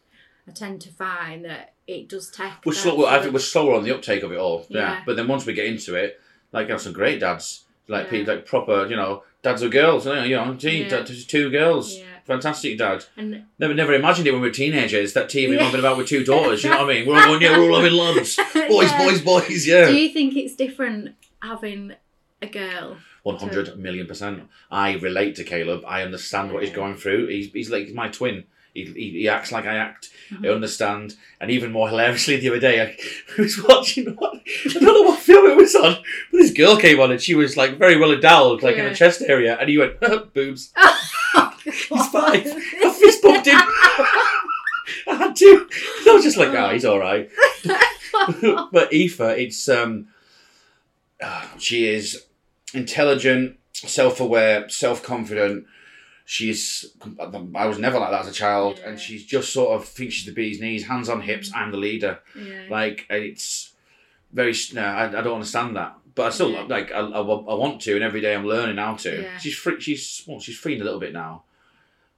[0.47, 2.65] I tend to find that it does take.
[2.65, 4.65] we're slow, I think we're slower on the uptake of it all.
[4.69, 4.79] Yeah.
[4.79, 5.01] Yeah.
[5.05, 6.19] But then once we get into it,
[6.51, 7.65] like, I have some great dads.
[7.87, 8.11] Like, Yeah.
[8.11, 10.05] people, like proper, you know, dads with girls.
[10.05, 10.89] You know, gee, Yeah.
[10.89, 11.97] dad, two girls.
[11.97, 12.05] Yeah.
[12.25, 13.03] Fantastic dad.
[13.17, 15.63] and Never never imagined it when we were teenagers, that TV Yeah.
[15.63, 17.05] mobbing about with two daughters, you know what I mean?
[17.07, 18.37] We're all going, yeah, we're all having lads.
[18.53, 19.87] Boys, boys, boys, yeah.
[19.89, 21.93] Do you think it's different having
[22.41, 22.97] a girl?
[23.23, 24.43] One hundred million percent.
[24.69, 25.83] I relate to Caleb.
[25.87, 27.27] I understand what he's going through.
[27.27, 28.43] He's, he's like he's my twin.
[28.73, 30.09] He, he, he acts like I act.
[30.31, 30.55] I Mhm.
[30.55, 31.15] understand.
[31.39, 32.97] And even more hilariously, the other day, I
[33.41, 34.07] was watching.
[34.15, 34.33] What,
[34.65, 35.97] I don't know what film it was on,
[36.31, 38.89] but this girl came on and she was like very well endowed, like in Yeah.
[38.89, 39.99] the chest area, and he went
[40.33, 40.73] boobs.
[41.63, 42.45] He's five.
[42.45, 43.55] I fist bumped him.
[45.07, 45.69] I had to.
[46.09, 47.29] I was just like, ah, he's all right.
[48.71, 50.07] but Aoife, it's um,
[51.57, 52.25] she is
[52.73, 55.65] intelligent, self-aware, self-confident.
[56.25, 56.85] She's
[57.19, 58.89] I was never like that as a child, Yeah.
[58.91, 61.51] and she's just sort of thinks she's the bee's knees, hands on hips.
[61.53, 62.19] I'm the leader.
[62.33, 62.63] yeah.
[62.69, 63.73] Like it's
[64.31, 64.53] very.
[64.73, 66.63] No, I, I don't understand that, but I still Yeah.
[66.63, 69.29] like I, I, I want to, and every day I'm learning how to.
[69.39, 69.81] She's free.
[69.81, 71.43] She's well, she's freeing a little bit now,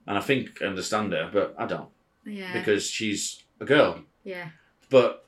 [0.06, 1.89] and I think I understand her, but I don't
[2.26, 2.54] yeah.
[2.54, 4.02] because she's a girl.
[4.24, 4.50] yeah.
[4.91, 5.24] But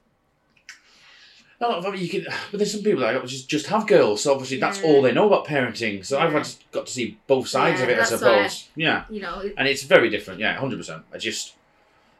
[1.59, 4.79] No, you can, but there's some people that just just have girls, so obviously that's
[4.81, 4.87] Yeah.
[4.87, 6.05] all they know about parenting.
[6.05, 6.39] So I've Yeah.
[6.39, 8.67] had got to see both sides Yeah, of it, I suppose.
[8.75, 10.39] Yeah, You know, and it's very different.
[10.39, 11.03] Yeah, hundred percent.
[11.13, 11.55] I just,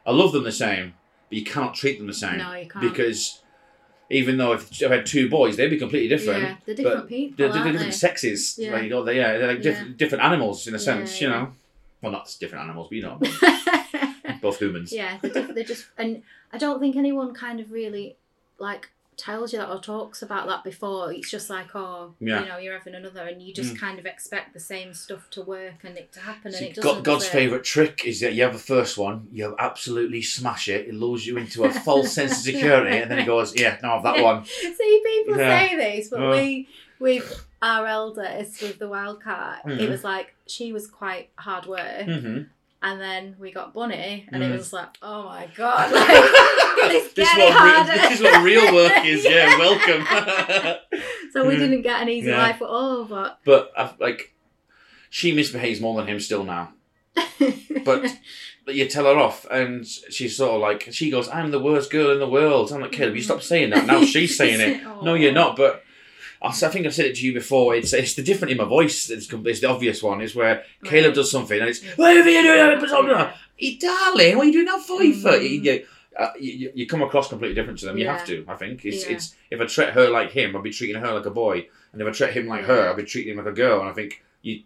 [0.06, 0.94] I love them the same,
[1.28, 2.82] but you cannot treat them the same no, you can't.
[2.82, 3.42] because
[4.10, 6.42] even though if I had two boys, they'd be completely different.
[6.42, 7.36] yeah, they're different people.
[7.36, 7.90] They're, they're different they?
[7.92, 8.56] sexes.
[8.58, 8.72] Yeah.
[8.72, 11.20] Like, you they, yeah, they're like diff- different animals in a sense.
[11.20, 11.52] You know,
[12.02, 13.20] well, not different animals, but you know,
[14.42, 14.92] both humans.
[14.92, 16.22] yeah, they're, diff- they're just, and
[16.52, 18.16] I don't think anyone kind of really
[18.58, 21.12] like tells you that or talks about that before.
[21.12, 22.40] It's just like, oh, Yeah.
[22.40, 23.80] you know, you're having another, and you just Mm.
[23.80, 26.74] kind of expect the same stuff to work and it to happen, See, and it
[26.76, 26.94] doesn't.
[26.98, 30.88] God, God's favourite trick is that you have the first one, you absolutely smash it,
[30.88, 33.90] it lulls you into a false sense of security, and then he goes, Yeah, now
[33.90, 34.44] I have that one.
[34.46, 35.58] See, people Yeah.
[35.68, 36.30] say this, but Uh.
[36.30, 36.68] we,
[37.00, 42.04] with our eldest, with the wild card, it was like she was quite hard work,
[42.04, 42.38] hmm
[42.82, 44.50] and then we got Bunny, and Mm.
[44.50, 48.72] it was like, oh my god, like, This, is what re- this is what real
[48.80, 50.06] work is, yeah, welcome.
[51.32, 51.58] so we mm.
[51.58, 52.38] didn't get an easy Yeah.
[52.38, 54.32] life at all, but but, i like,
[55.10, 56.72] she misbehaves more than him still now.
[57.84, 58.16] But
[58.64, 61.90] but you tell her off, and she's sort of like, she goes, I'm the worst
[61.90, 62.70] girl in the world.
[62.70, 63.24] I'm like, Caleb, you mm.
[63.24, 63.86] stop saying that.
[63.86, 64.82] Now she's saying it.
[65.02, 65.56] No, you're not.
[65.56, 65.82] But
[66.40, 67.74] I think I've said it to you before.
[67.74, 69.10] It's it's the different in my voice.
[69.10, 70.20] It's, it's the obvious one.
[70.20, 72.78] Is where Caleb does something and it's what are you doing?
[72.80, 75.00] Put something on." Hey, darling, what are you doing that for?
[75.00, 75.64] Mm.
[75.64, 77.98] You, uh, you, you come across completely different to them.
[77.98, 78.18] You Yeah.
[78.18, 78.44] have to.
[78.48, 79.16] I think it's Yeah.
[79.16, 82.00] it's if I treat her like him, I'd be treating her like a boy, and
[82.00, 83.80] if I treat him like her, I'd be treating him like a girl.
[83.80, 84.62] And I think you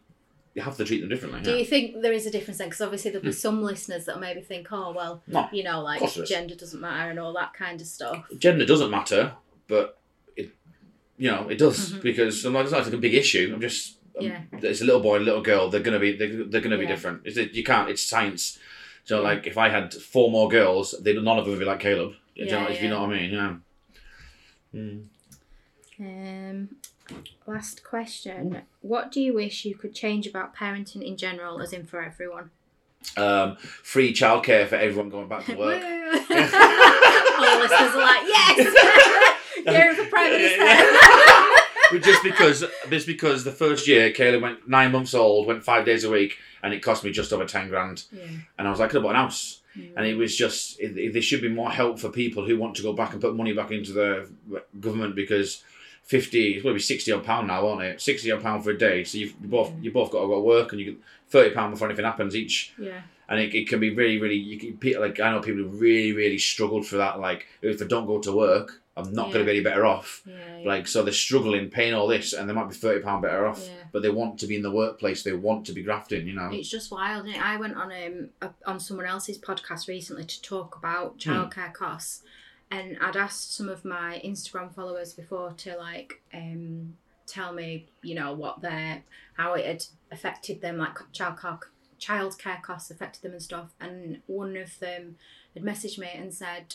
[0.55, 1.41] you have to treat them differently.
[1.41, 1.57] Do yeah.
[1.57, 2.69] you think there is a difference then?
[2.69, 6.01] Because obviously there'll be some listeners that maybe think, oh well, No, you know, like
[6.01, 6.29] course there is.
[6.29, 8.27] gender doesn't matter and all that kind of stuff.
[8.39, 9.33] Gender doesn't matter,
[9.67, 9.99] but
[11.23, 12.03] you know it does Mhm.
[12.09, 13.45] because I'm not, it's not like a big issue.
[13.55, 13.83] I'm just
[14.21, 14.33] um,
[14.69, 15.63] it's a little boy and a little girl.
[15.71, 16.95] They're gonna be they're, they're gonna be Yeah.
[16.95, 17.19] different.
[17.27, 17.89] It's, you can't.
[17.93, 18.59] It's science.
[19.09, 19.29] So Yeah.
[19.29, 22.13] like if I had four more girls, they none of them would be like Caleb.
[22.37, 23.31] Do you Yeah, know, if you know what I mean?
[23.39, 23.55] Yeah.
[24.75, 25.01] Mm.
[26.01, 26.59] Um,
[27.47, 31.85] last question: What do you wish you could change about parenting in general, as in
[31.91, 32.51] for everyone?
[33.17, 33.57] Um,
[33.93, 35.83] free childcare for everyone going back to work.
[37.43, 38.59] All listeners are like, yes,
[39.57, 40.65] you're for prime minister.
[41.91, 45.85] But just because, just because the first year Caleb went nine months old, went five
[45.85, 48.23] days a week, and it cost me just over ten grand, yeah.
[48.59, 49.59] and I was like, I could have bought an house.
[49.97, 52.75] And it was just, it, it- there should be more help for people who want
[52.77, 54.29] to go back and put money back into the
[54.81, 55.63] government because
[56.05, 58.01] 50, it's going to be 60 odd pound now, won't it?
[58.01, 59.03] 60 odd pound for a day.
[59.05, 61.55] So you've you both, you both got to go to work and you get 30
[61.55, 62.75] pound before anything happens each.
[62.79, 63.01] yeah.
[63.31, 66.13] And it, it can be really, really, you can, like, I know people who really,
[66.13, 67.19] really struggled for that.
[67.19, 70.23] Like, if they don't go to work, I'm not going to be any better off.
[70.27, 70.69] Yeah, yeah.
[70.69, 73.67] Like, so they're struggling, paying all this, and they might be £30 pound better off.
[73.67, 73.85] Yeah.
[73.91, 76.51] But they want to be in the workplace, they want to be grafting, you know?
[76.53, 77.27] It's just wild.
[77.27, 77.43] It?
[77.43, 82.23] I went on um a, on someone else's podcast recently to talk about childcare costs,
[82.71, 86.95] and I'd asked some of my Instagram followers before to like um
[87.27, 89.03] tell me you know what their
[89.35, 91.61] how it had affected them like childcare
[92.01, 95.17] childcare costs affected them and stuff, and one of them
[95.55, 96.75] had messaged me and said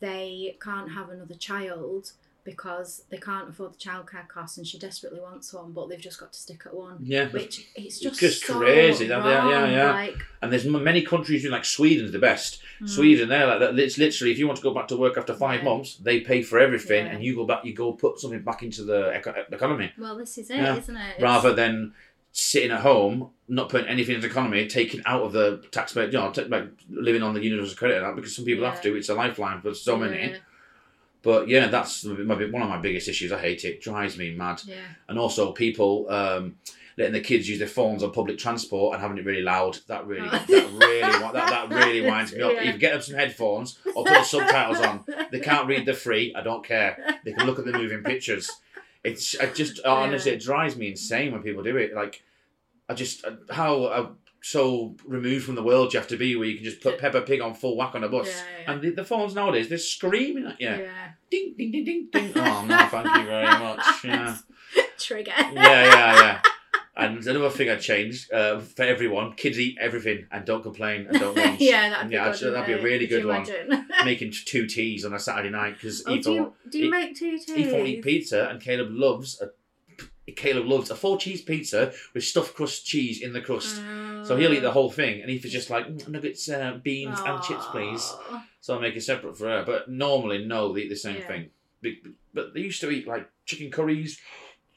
[0.00, 5.20] they can't have another child because they can't afford the childcare costs and she desperately
[5.20, 7.28] wants one but they've just got to stick at one Yeah.
[7.28, 9.92] which it's It's just, just so crazy, that- yeah, yeah, yeah.
[9.92, 12.62] Like, And there's many countries like Sweden's the best.
[12.80, 13.78] mm, Sweden, they're like that.
[13.78, 15.64] It's literally if you want to go back to work after five Yeah.
[15.70, 17.12] months, they pay for everything, Yeah.
[17.12, 20.38] and you go back, you go put something back into the eco- economy Well, this
[20.38, 20.62] is it, Yeah.
[20.62, 20.88] not it?
[20.88, 21.92] It's- rather than
[22.32, 26.12] sitting at home, not putting anything into the economy, taking out of the taxpayer, you
[26.12, 28.94] know, t- like living on the universal credit and that because some people have to.
[28.96, 30.30] It's a lifeline for so many.
[30.30, 30.36] Yeah,
[31.22, 33.32] But yeah, that's my, one of my biggest issues.
[33.32, 33.80] I hate it.
[33.80, 34.62] Drives me mad.
[34.64, 34.76] yeah.
[35.08, 36.56] And also people um,
[36.96, 39.78] letting the kids use their phones on public transport and having it really loud.
[39.88, 40.30] That really, Oh.
[40.30, 42.52] that really, that, that really winds me up.
[42.54, 42.62] Yeah.
[42.68, 45.04] Either get them some headphones or put the subtitles on.
[45.32, 46.32] They can't read the free.
[46.36, 47.18] I don't care.
[47.24, 48.50] They can look at the moving pictures.
[49.04, 51.94] It's I just honestly it drives me insane when people do it.
[51.94, 52.22] Like
[52.88, 54.10] I just uh, how uh,
[54.42, 57.22] so removed from the world you have to be where you can just put Peppa
[57.22, 58.28] Pig on full whack on a bus.
[58.28, 58.72] Yeah, yeah.
[58.72, 60.68] And the, the phones nowadays they're screaming at you.
[60.68, 61.10] Yeah.
[61.30, 62.32] Ding ding ding ding ding.
[62.36, 63.84] Oh no, thank you very much.
[64.04, 64.36] Yeah
[64.98, 65.32] Trigger.
[65.36, 66.42] yeah, yeah, yeah.
[66.96, 71.18] And another thing I changed uh, for everyone: kids eat everything and don't complain and
[71.18, 71.60] don't lunch.
[71.60, 72.52] yeah, that'd be Yeah, good.
[72.54, 73.46] that'd be a really good one.
[74.04, 77.16] Making two teas on a Saturday night because Oh, do you, do you eat- make
[77.16, 77.48] two teas?
[77.56, 79.50] Aoife won't eat pizza, and Caleb loves a
[80.32, 83.80] Caleb loves a four cheese pizza with stuffed crust cheese in the crust.
[84.22, 87.42] So he'll eat the whole thing, and Aoife's just like "Mm, nuggets, uh, beans, and
[87.42, 88.16] chips, please.
[88.60, 89.64] So I make it separate for her.
[89.64, 91.26] But normally, no, they eat the same Yeah.
[91.26, 91.50] thing.
[91.82, 91.92] But,
[92.34, 94.20] but they used to eat like chicken curries.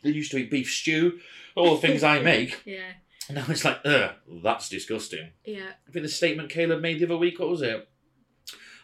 [0.02, 1.20] They used to eat beef stew.
[1.56, 2.62] All the things I make.
[2.66, 2.92] Yeah,
[3.28, 4.12] And now it's like, ugh,
[4.44, 5.30] that's disgusting.
[5.46, 5.70] yeah.
[5.88, 7.88] I think the statement Caleb made the other week, what was it?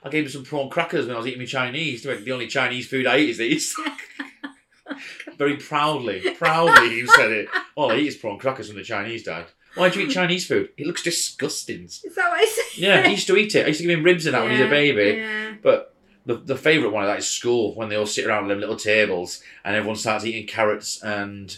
[0.03, 2.03] I gave him some prawn crackers when I was eating my Chinese.
[2.03, 3.75] The only Chinese food I eat is these.
[5.37, 7.47] Very proudly, proudly he said it.
[7.75, 9.45] All I eat is prawn crackers from the Chinese dad.
[9.75, 10.69] Why do you eat Chinese food?
[10.77, 11.83] It looks disgusting.
[11.85, 12.81] Is that what I said?
[12.81, 13.65] Yeah, he used to eat it.
[13.65, 15.19] I used to give him ribs of that when he was a baby.
[15.19, 15.53] Yeah.
[15.61, 18.59] But the, the favourite one of that is school when they all sit around them
[18.59, 21.55] little tables and everyone starts eating carrots and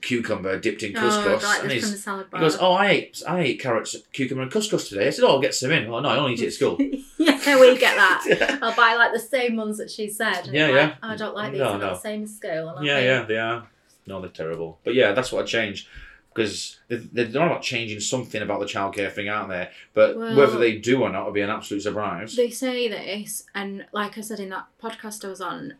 [0.00, 1.42] cucumber dipped in oh, couscous.
[1.42, 3.60] Oh, like and this he's, from the salad he goes, "Oh, I ate I ate
[3.60, 6.18] carrots, cucumber, and couscous today." I said, "Oh, I'll get some in." Oh no, I
[6.18, 6.76] only eat it at school.
[7.18, 8.24] yeah, we get that.
[8.26, 10.48] yeah, I'll buy like the same ones that she said.
[10.52, 10.74] Yeah, yeah.
[10.74, 11.60] like, oh, I don't like these.
[11.60, 11.90] No, no.
[11.90, 12.70] the same school.
[12.70, 13.68] And yeah, yeah, they are.
[14.06, 14.78] No, they're terrible.
[14.84, 15.88] But yeah, that's what I changed
[16.34, 19.70] because they- they're not about changing something about the childcare thing, aren't they?
[19.94, 22.34] But Well- whether they do or not will be an absolute surprise.
[22.34, 25.74] They say this, and like I said in that podcast I was on,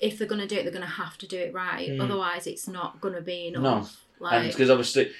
[0.00, 1.88] if they're going to do it, they're going to have to do it right.
[1.90, 2.00] Mm.
[2.02, 3.62] Otherwise, it's not going to be enough.
[4.20, 4.26] No.
[4.26, 5.10] Like, because obviously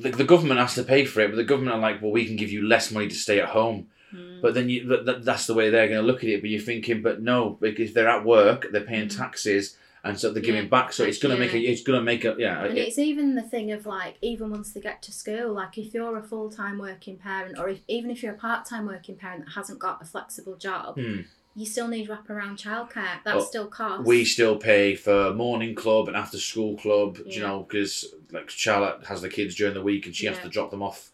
[0.00, 2.24] the, the government has to pay for it, but the government are like, well, we
[2.26, 3.88] can give you less money to stay at home.
[4.14, 6.40] mm, But then you, that, that- that's the way they're going to look at it.
[6.40, 9.16] But you're thinking, but no, because they're at work, they're paying Mm.
[9.16, 10.92] taxes, and so they're giving Yeah, back.
[10.92, 11.70] So it's going to make a, yeah.
[11.70, 12.64] it's going to make a, yeah.
[12.64, 15.76] and it- it's even the thing of like, even once they get to school, like
[15.78, 18.86] if you're a full time working parent, or if, even if you're a part time
[18.86, 21.20] working parent that hasn't got a flexible job, Hmm.
[21.54, 23.22] You still need wraparound childcare.
[23.24, 24.06] That Well, still costs.
[24.06, 27.46] we still pay for morning club and after school club, you Yeah.
[27.46, 30.44] know, because like Charlotte has the kids during the week and she has Yeah.
[30.44, 31.10] to drop them off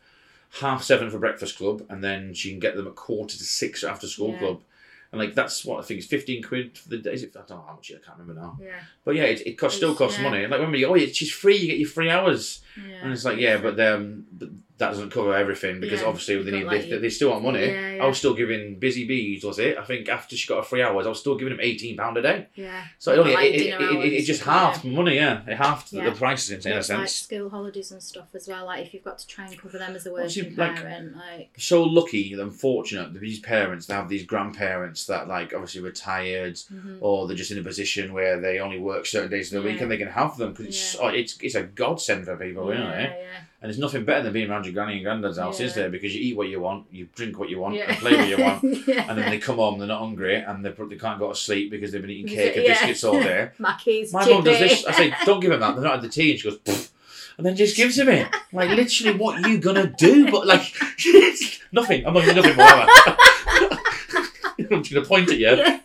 [0.61, 3.83] half seven for breakfast club and then she can get them at quarter to six
[3.85, 4.39] after school Yeah.
[4.39, 4.63] club.
[5.11, 7.15] And like that's what I think is fifteen quid for the day.
[7.15, 7.35] Is it?
[7.35, 7.91] I don't know how much.
[7.91, 8.59] I can't remember now.
[8.63, 8.73] Yeah.
[9.05, 10.31] But yeah, it, it costs still It's- costs yeah.
[10.31, 10.47] money.
[10.47, 11.57] Like when we go, oh, yeah, she's free.
[11.57, 12.61] You get your free hours.
[12.77, 12.97] yeah.
[13.03, 16.51] And it's like, yeah, but um, but that doesn't cover everything because Yeah, obviously they
[16.53, 17.67] need they, they still want money.
[17.67, 18.05] Yeah, yeah.
[18.05, 19.77] I was still giving busy bees, was it?
[19.77, 22.17] I think after she got her three hours, I was still giving them eighteen pound
[22.17, 22.47] a day.
[22.55, 22.85] Yeah.
[22.99, 25.17] So it only Like it, it, it, it, just halved money.
[25.17, 26.09] Yeah, it halved Yeah.
[26.09, 28.67] the prices in, in a It's like school holidays and stuff as well.
[28.67, 31.17] Like if you've got to try and cover them as a Well, working like- parent,
[31.17, 35.81] like So lucky and fortunate that these parents they have these grandparents that like obviously
[35.81, 36.99] retired mhm.
[37.01, 39.81] or they're just in a position where they only work certain days of the week
[39.81, 42.75] and they can have them because it's oh, it's it's a godsend for people, yeah,
[42.81, 43.19] isn't it?
[43.23, 45.91] yeah, And there's nothing better than being around your granny and granddad's house, is there?
[45.91, 47.91] Because you eat what you want, you drink what you want, yeah.
[47.91, 48.63] and play what you want.
[48.87, 49.07] yeah.
[49.09, 51.73] And then they come home, they're not hungry, and they, they can't go to sleep
[51.73, 52.75] because they've been eating cake and yeah.
[52.75, 53.51] biscuits all day.
[53.59, 54.13] Mackey's.
[54.13, 54.87] My mum does this.
[54.87, 55.75] I say, don't give him that.
[55.75, 56.31] They're not had the tea.
[56.31, 56.91] And she goes, Pff,
[57.37, 58.29] and then just gives him it.
[58.51, 60.31] Like, literally, what you gonna do?
[60.31, 60.63] But, like,
[61.71, 62.07] nothing.
[62.07, 62.91] I'm not going to do nothing whatever.
[64.75, 65.49] I'm just going to point at you.
[65.49, 65.81] Yeah.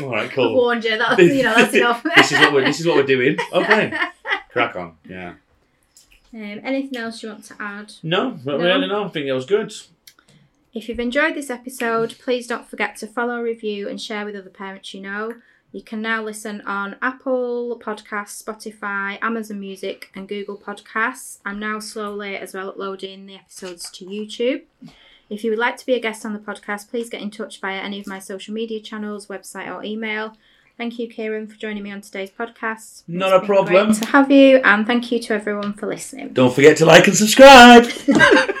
[0.00, 0.54] All right, cool.
[0.56, 0.98] warned you.
[0.98, 2.02] That you know that's enough.
[2.02, 2.64] this is what we're.
[2.64, 3.38] This is what we're doing.
[3.52, 3.96] Okay,
[4.50, 4.96] crack on.
[5.08, 5.34] Yeah.
[6.32, 7.92] Um, anything else you want to add?
[8.02, 8.58] No, not No.
[8.58, 8.86] really.
[8.86, 9.72] No, I think that was good.
[10.72, 14.50] If you've enjoyed this episode, please don't forget to follow, review, and share with other
[14.50, 15.34] parents you know.
[15.72, 21.38] You can now listen on Apple Podcasts, Spotify, Amazon Music, and Google Podcasts.
[21.44, 24.62] I'm now slowly as well uploading the episodes to YouTube.
[25.28, 27.60] If you would like to be a guest on the podcast, please get in touch
[27.60, 30.36] via any of my social media channels, website, or email.
[30.80, 33.02] Thank you, Kieron, for joining me on today's podcast.
[33.06, 33.92] Not It's a problem.
[33.92, 36.30] To have you, and thank you to everyone for listening.
[36.30, 37.84] Don't forget to like and subscribe.